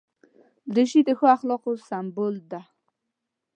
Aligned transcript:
دریشي 0.73 1.01
د 1.05 1.09
ښو 1.17 1.25
اخلاقو 1.37 1.71
سمبول 1.87 2.35
ده. 2.51 2.61